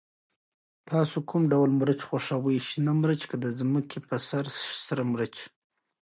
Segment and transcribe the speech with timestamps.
[0.89, 4.45] تاسو کوم ډول مرچ خوښوئ، شنه مرچ که د ځمکې په سر
[4.87, 5.35] سره مرچ؟